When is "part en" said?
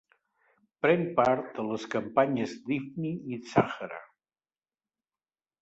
1.19-1.69